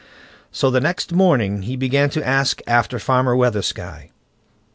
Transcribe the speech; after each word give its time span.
So 0.51 0.69
next 0.71 1.11
morning 1.13 1.61
he 1.61 1.75
began 1.75 2.09
to 2.09 2.27
ask 2.27 2.63
after 2.65 2.97
Farmer 2.97 3.35
Weathersky. 3.35 4.09